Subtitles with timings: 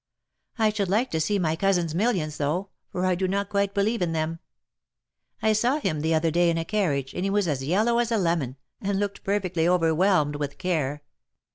[0.57, 4.01] I should like to see my cousin's millions, though, for I do not quite believe
[4.01, 4.39] in them.
[5.43, 8.11] I saw him the other day in a carriage, and he was as yellow as
[8.11, 11.03] a lemon, and looked perfectly overwhelmed with care.